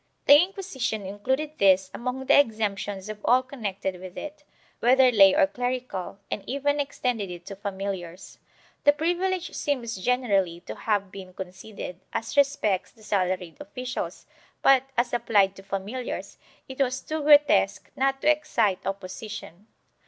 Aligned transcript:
1 0.25 0.35
The 0.35 0.43
Inquisition 0.45 1.05
included 1.05 1.59
this 1.59 1.91
among 1.93 2.25
the 2.25 2.39
exemptions 2.39 3.07
of 3.07 3.19
all 3.23 3.43
connected 3.43 4.01
with 4.01 4.17
it, 4.17 4.43
whether 4.79 5.11
lay 5.11 5.35
or 5.35 5.45
clerical, 5.45 6.17
and 6.31 6.41
even 6.49 6.79
extended 6.79 7.29
it 7.29 7.45
to 7.45 7.55
familiars. 7.55 8.39
The 8.83 8.93
privilege 8.93 9.53
seems 9.53 9.97
generally 9.97 10.61
to 10.61 10.73
have 10.73 11.11
been 11.11 11.35
conceded, 11.35 11.99
as 12.13 12.35
respects 12.35 12.89
the 12.91 13.03
salaried 13.03 13.61
officials 13.61 14.25
but, 14.63 14.85
as 14.97 15.13
applied 15.13 15.55
to 15.57 15.61
familiars, 15.61 16.39
it 16.67 16.79
was 16.81 16.99
too 17.01 17.21
grotesque 17.21 17.91
not 17.95 18.21
to 18.21 18.27
excite 18.27 18.87
opposition. 18.87 19.67